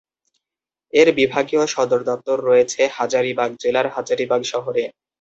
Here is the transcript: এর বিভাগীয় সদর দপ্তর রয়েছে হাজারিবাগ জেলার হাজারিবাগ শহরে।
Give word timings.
এর 0.93 1.07
বিভাগীয় 1.19 1.63
সদর 1.67 2.01
দপ্তর 2.09 2.37
রয়েছে 2.43 2.81
হাজারিবাগ 2.97 3.49
জেলার 3.61 3.87
হাজারিবাগ 3.95 4.41
শহরে। 4.51 4.83